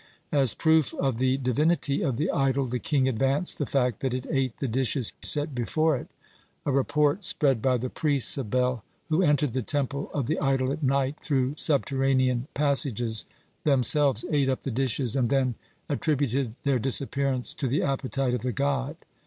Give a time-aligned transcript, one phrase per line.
[0.31, 4.25] As proof of the divinity of the idol the king advanced the fact that it
[4.31, 6.07] ate the dishes set before it,
[6.65, 10.71] a report spread by the priests of Bel, who entered the Temple of the idol
[10.71, 13.27] at night, through subterranean passages,
[13.63, 15.53] themselves ate up the dishes, and then
[15.87, 18.95] attributed their disappearance to the appetite of the god.